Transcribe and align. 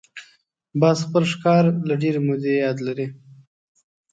باز 0.81 0.97
خپل 1.07 1.23
ښکار 1.31 1.63
له 1.87 1.95
ډېرې 2.01 2.19
مودې 2.27 2.53
یاد 2.63 2.77
لري 2.87 3.07